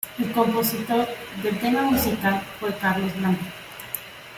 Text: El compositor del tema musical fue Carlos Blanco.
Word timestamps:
El 0.17 0.31
compositor 0.31 1.07
del 1.43 1.59
tema 1.59 1.83
musical 1.83 2.41
fue 2.59 2.73
Carlos 2.75 3.15
Blanco. 3.19 3.43